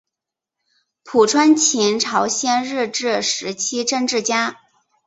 [1.03, 4.59] 朴春琴朝鲜日治时期政治家。